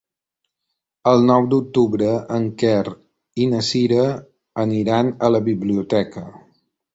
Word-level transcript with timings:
El 1.09 1.19
nou 1.31 1.43
d'octubre 1.51 2.07
en 2.37 2.47
Quer 2.63 2.95
i 3.45 3.47
na 3.51 3.61
Cira 3.69 4.07
aniran 4.65 5.13
a 5.29 5.31
la 5.37 5.43
biblioteca. 5.51 6.27